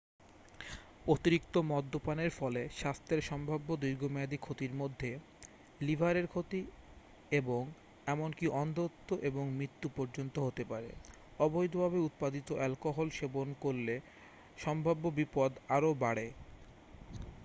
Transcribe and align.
অতিরিক্ত 1.07 1.55
মদ্যপানের 1.71 2.31
ফলে 2.31 2.61
স্বাস্থ্যের 2.79 3.21
সম্ভাব্য 3.21 3.67
দীর্ঘমেয়াদী 3.81 4.37
ক্ষতির 4.37 4.73
মধ্যে 4.75 5.09
লিভারের 5.81 6.27
ক্ষতি 6.27 6.61
এবং 7.31 7.61
এমনকি 8.07 8.45
অন্ধত্ব 8.61 9.09
এবং 9.29 9.43
মৃত্যু 9.57 9.87
পর্যন্ত 9.97 10.35
হতে 10.39 10.63
পারে 10.65 10.91
অবৈধভাবে 11.39 11.99
উৎপাদিত 11.99 12.47
অ্যালকোহল 12.53 13.07
সেবন 13.11 13.47
করলে 13.63 13.95
সম্ভাব্য 14.57 15.03
বিপদ 15.17 15.51
আরও 15.69 15.91
বাড়ে 16.03 16.27